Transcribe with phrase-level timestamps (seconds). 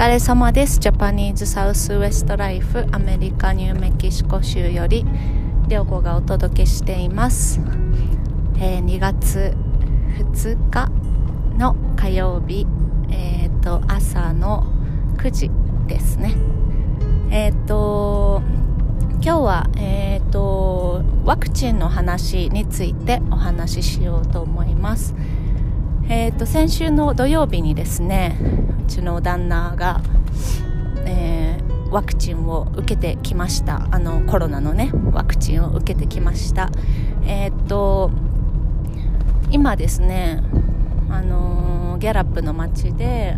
[0.00, 0.78] 疲れ様です。
[0.78, 5.04] ジャパニーズサウスウエストライフアメリカニューメキシコ州より
[5.68, 7.60] 良子がお届けしています。
[8.58, 9.54] えー、2月
[10.16, 10.90] 2日
[11.58, 12.66] の火曜日、
[13.10, 14.64] えっ、ー、と朝の
[15.18, 15.50] 9時
[15.86, 16.34] ですね。
[17.30, 18.40] えっ、ー、と
[19.22, 25.14] 今日はえっ、とワクチンの話についてお話ししようと思います。
[26.08, 30.00] えっ、と先週の土曜日にですねちの旦那が、
[31.06, 33.86] えー、ワクチンを受けてきました。
[33.92, 36.70] あのコロナのねワクチンを受けてきました。
[37.24, 38.10] えー、っと
[39.50, 40.42] 今ですね
[41.08, 43.36] あのギャラップの街で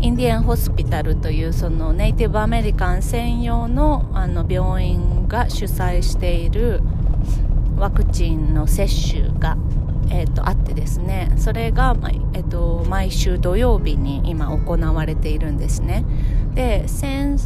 [0.00, 6.80] インディアンホスピタルというそのネイティブアメリカン専用のあの病院が主催している
[7.76, 9.56] ワクチンの接種が
[10.10, 11.96] えーと、あってですねそれが、
[12.34, 16.04] えーと、毎週土曜日に今行われているんですね。
[16.54, 17.38] で先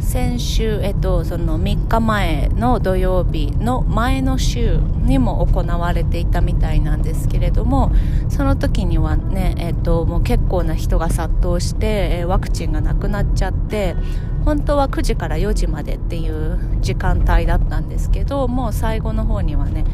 [0.00, 7.90] 先週、えっと、その3日前の土曜日の前の週にも行われていたみたいなんですけれども
[8.28, 13.96] その時にはね、えっと、もう結構な人が殺到して、えワクチンがなくなっちゃって
[14.44, 19.84] 本当は9時から4時までっていう時間帯だったんですけどもう最後の方にはね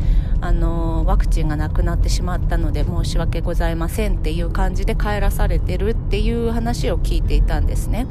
[0.42, 8.08] あのワクチンがなくなってしまったので申し訳ございませんっていう感じで帰らされてるっていう話を聞いていたんですね。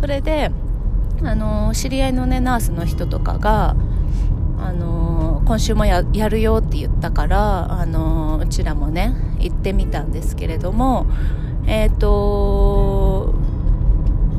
[0.00, 0.50] それで
[1.22, 3.76] あの知り合いのねナースの人とかが
[4.58, 11.06] あの今週もやるよって言ったからあのうちらもね行ってみたんですけれども
[11.66, 13.34] えっ、ー、と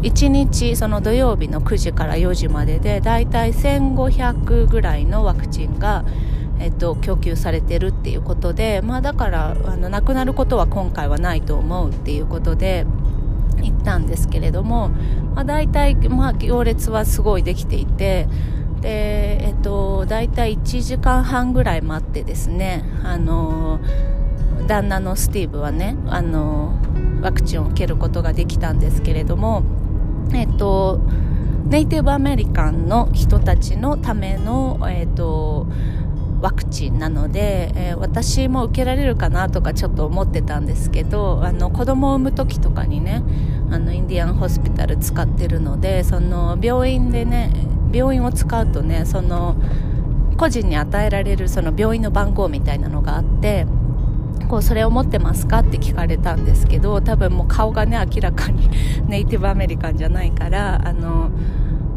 [0.02, 6.06] 1日その土曜日の9時から4時まででだいたい1500ぐらいのワクチンが、
[6.60, 12.86] えっと、供給されてるっていうことで、まあ、だからあのなくなることは今回はないと思うっていうことで
[13.62, 14.90] 行ったんですけれども、
[15.36, 18.28] まあ、大体、まあ、行列はすごいできていて
[18.82, 23.80] で、えっと、大体1時間半ぐらい待ってですねあの
[24.68, 26.78] 旦那のスティーブはねあの
[27.22, 29.64] ワクチンを受けることができたんですけれども
[30.34, 31.00] えっと、
[31.68, 35.68] ネイティブアメリカンの人たちのための、えっと、
[36.42, 43.24] ワクチンなので、えー、私も受けられるかなとかちょっと思ってたんですけどあの子供を産む時とかにね
[43.72, 47.52] あのインディアンホスピタル使ってるのでその病院でね
[47.92, 49.56] 病院を使うとねその
[50.38, 53.66] 個人に与えられるその病院の番号みたいなのがあって
[54.48, 58.70] こうそれを持ってますかって聞かれたんですけど多分もう顔がね明らかに
[59.08, 61.32] ネイティブアメリカンじゃないからあの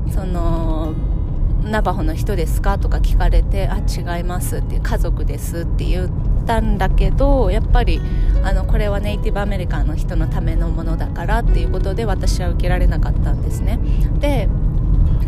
[0.08, 0.94] その
[1.64, 2.78] ナバホの人ですか？
[2.78, 6.10] とか聞かれてあ違いますって家族ですって言っ
[6.46, 8.00] たんだけどやっぱり
[8.42, 13.78] あのこれはネイティブアメリカンの人のためのものだからっていうことで私は受けられなかったんですね。
[14.20, 14.48] で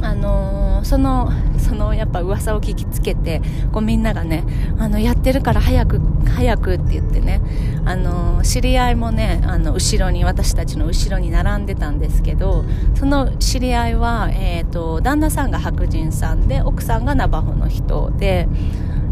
[0.02, 3.40] あのー、そのそのやっぱ噂を聞きつけて
[3.72, 4.44] こうみんながね
[4.78, 7.40] あのやってるから早く早くって言ってね
[7.84, 12.64] あのー、知り合いもねあの後ろに私たちの後ろに並んでたんですけど
[12.94, 18.48] その知り合いは、えーと、旦那さんが白人さんで奥さんがナバホの人で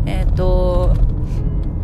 [0.06, 0.94] えっ、と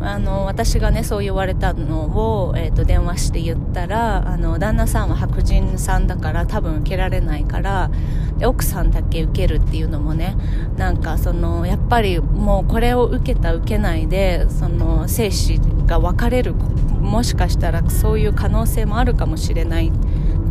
[0.07, 2.05] あの私がねそう言われたの
[2.49, 7.91] を、えーと、電話して言ったらあの旦那さんは白人さんだから多分受けられないから
[8.39, 10.37] で奥さんだけ受けるっていうのもね
[10.77, 19.91] なんかそのやっぱりもうこれを受けた受けないでその生死が分かれるもしかしたらそういう可能性もあるかもしれない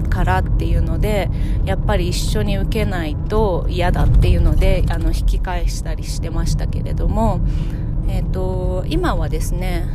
[0.09, 1.29] からっていうので
[1.65, 7.39] やっぱり一緒に受けないと嫌だっていうのであの引き返したりしてましたけれども
[8.07, 9.87] えーと、今はですね、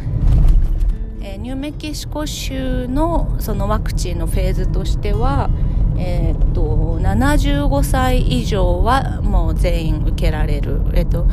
[1.23, 5.51] えー、ニューメキシコ州のそのワクチンのフェーズとしては、
[5.99, 11.27] えーと、75歳以上はもう全員受けられる、えーと、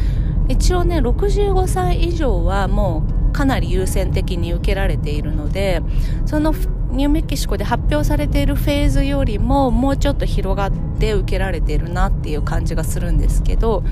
[0.47, 5.81] 一応ね65歳以上はもうかなり優先的に受けられているので
[6.25, 6.53] その
[6.91, 13.83] ニューメキシコで発表されているフェーズよりももうちょっと広がって受けられているなっていう感じがするんですけど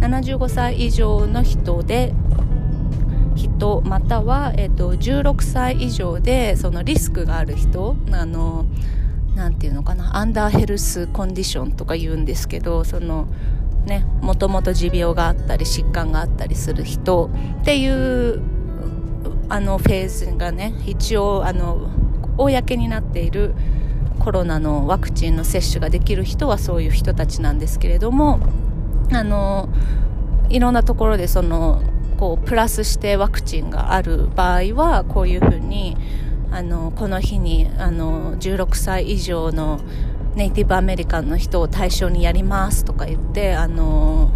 [0.00, 2.14] 75歳以上の人で
[3.34, 8.66] 人または、えーと、16歳以上でそのリスクがある人あの
[9.34, 13.28] なていうのかなアンダーヘルスコンディションとか言うんですけどその
[13.86, 17.30] ねもともと持病があったり疾患があったりする人
[17.60, 18.42] っていう
[19.48, 21.88] あのフェーズがね一応あの
[22.36, 23.54] 公になっている
[24.18, 28.40] コロナのワクチンの接種ができる人はそういう人たちなんですけれども
[29.12, 29.68] あの
[30.48, 31.82] いろんなところでその
[32.18, 35.96] こうプラスしてワクチンがある場合はこういうふうに
[36.50, 39.80] あのこの日にあの16歳以上の
[40.34, 44.32] ネイティブアメリカンの人を対象にやりますとか言ってあの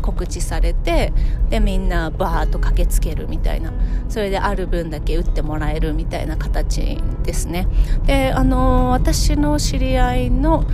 [0.00, 1.12] 告知されて
[1.48, 3.72] でみんなバーッと駆けつけるみたいな
[4.08, 7.66] それである分だけ打ってもらえるみたいな形ですね。
[8.04, 10.64] であの私の知り合いの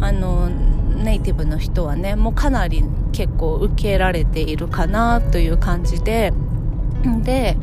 [0.00, 0.50] あの
[0.96, 6.32] ネイティブの人はねもうかなり結構受けられているかなという感じで。
[7.22, 7.56] で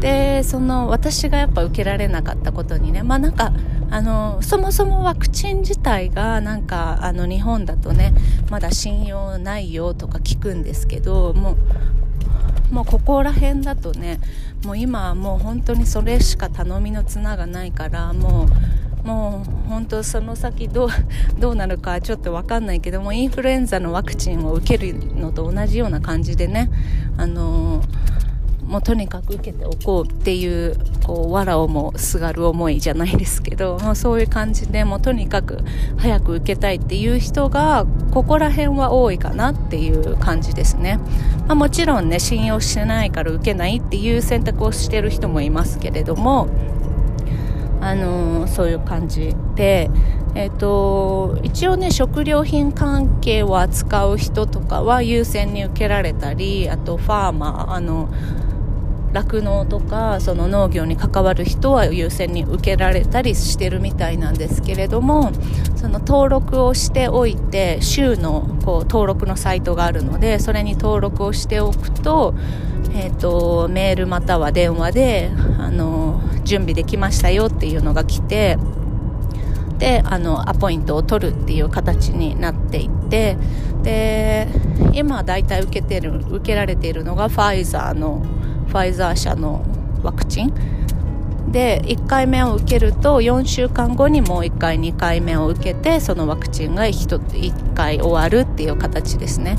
[0.00, 3.52] でその私がやっぱ受けられなかったことにねまあなんか
[3.90, 8.14] あのそもそもワクチン自体がなんかあの日本だとね
[8.50, 11.56] まだ信用ないよとか聞くんですけども
[12.70, 14.20] うもうここら辺だとね
[14.64, 18.48] もう今はもう本当にそれしか頼みの綱がないからもう
[19.04, 20.88] もう本当その先どう
[21.38, 26.70] どうなるかちょっと分かんないけどもインフルエンザのワクチンを受けるのと同じような感じでね
[27.16, 27.82] あの
[28.70, 35.58] もうとにかく受けておこうっていうこう藁をもすがる思いじゃないですけどもうそういう感じでもうとにかく
[35.98, 41.00] 早く受けたいっていう人がここら辺は多いかなっていう感じですね、
[41.48, 46.48] まあ、もちろんね信用してないから受けないっていう選択をしてる人もいますけれども
[47.90, 49.90] あのー、そういう感じで、
[50.36, 58.08] えーと、一応ね食料品関係を扱う人とかは優先に受けられたりあとファーマーあの
[59.12, 65.32] 酪農とかその農業に関わる人は優先に受けられたりしてるみたいなんですけれども
[65.74, 72.34] その登録をしておいて州のこう登録のサイトがあるのでそれに登録をしておくと,、
[72.94, 75.99] えーと、メールまたは電話であの
[76.50, 78.58] 準備できましたよっていうのが来て
[79.78, 83.36] であのアポイントを取るっていう形になっていて
[83.84, 84.48] で
[84.92, 88.26] 今大体受けてる受けられているのがファイザーの
[88.66, 89.64] ファイザー社の
[90.02, 90.52] ワクチン
[91.50, 99.56] で1回目を受けると4週間後にもう1回2回目を受けてそのワクチンが 1, 1回終わるっていう形ですね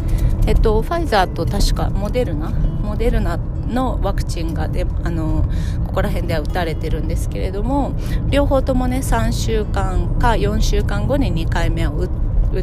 [0.48, 2.50] えっとファイザーと確かモデルナ？
[2.50, 5.46] モデルナのワクチンがであの
[5.88, 7.94] ここら辺では打たれてるんですけれども
[8.30, 12.10] 両方ともね3週間か4週間後に2回目を打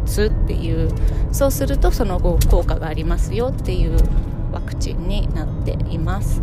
[0.00, 0.90] つっていう
[1.32, 3.96] そうするとその後効果がありますよっていう
[4.52, 6.42] ワクチンになっています。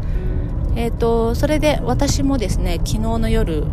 [0.76, 3.64] えーと、それで私もですね昨日の夜、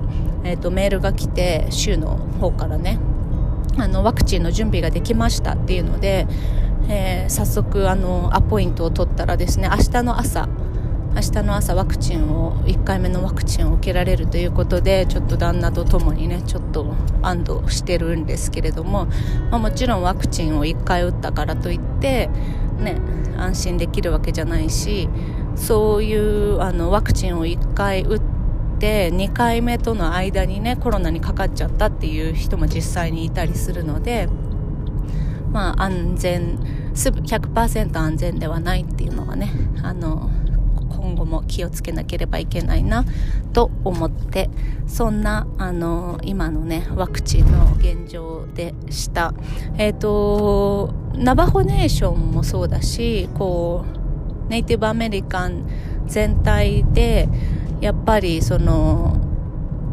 [0.44, 2.98] えーと、メールが来て州の方からね
[3.76, 6.26] あのワクチンの準備ができましたっていうので、
[6.88, 10.48] えー、早速あのアポイントを取ったらですね明日の朝
[11.14, 19.06] 明日の朝ワクチンを1回目のワクチンを受けられるということでちょっと旦那とともにねちょっと安堵してるんですけれども、
[19.50, 22.30] まあ、もちろんワクチンを1回打ったからといって
[22.78, 22.98] ね
[23.36, 25.08] 安心できるわけじゃないし
[25.56, 28.20] そういうあのワクチンを1回打っ
[28.78, 34.28] て2回目との間にねコロナにかかっちゃったっていう人も実際にいたりするので
[35.50, 36.58] まあ安全
[36.94, 39.52] 100%安全ではないっていうのはね
[39.82, 40.30] あの
[40.88, 43.04] 今後も気をつけなければいけないな
[43.52, 44.50] と思って
[44.86, 49.34] そんなあの今のねワクチンの現状でした。
[49.78, 54.01] えっ、ー、とナバホネーションもそうだしこう
[54.52, 55.66] ネイティブアメリカン
[56.06, 57.26] 全体で
[57.80, 59.16] やっぱりその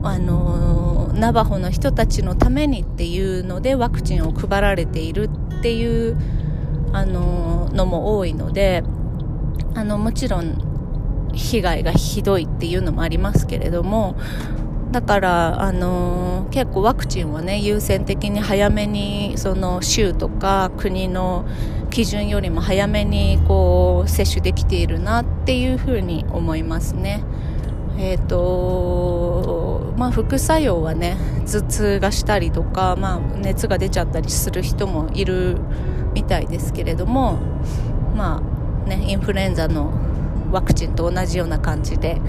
[0.04, 6.18] あのナバホの人たちのためにっていうのでワクチンを配られているっていう
[6.92, 8.84] あののも多いので
[9.76, 14.18] あのもちろん被害がひどいっていうのもありますけれども
[14.92, 21.46] だから、あのー、結構ワクチンはね優先的に早めにその州とか国の
[21.90, 27.24] 基準よりも早めにこう接種できているなっていうふうに思いますね。
[27.98, 35.58] えーとまあ、副作用はね頭痛がしたりとか、まあ、熱が出ちゃったりする人もいる
[36.14, 37.38] みたいですけれども、
[38.16, 38.42] ま
[38.86, 39.92] あね、インフルエンザの
[40.52, 42.22] ワクチンと同じような感じで、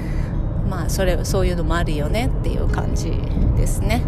[0.69, 3.13] まあ、それそういうのもあるよねっていう感じ
[3.57, 4.03] ですね。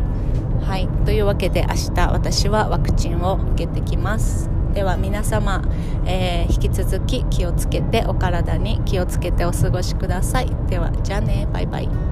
[0.62, 4.50] はい、というわけで明日私はワクチンを受けてきます。
[4.72, 5.62] では皆様、
[6.06, 10.50] えー、引き続き気をつけてお体に気をつけてお過ごしください。
[10.68, 12.11] ではじゃあねバイバイ。